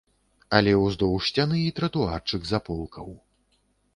[0.59, 3.13] Але ўздоўж сцяны і тратуарчык з аполкаў.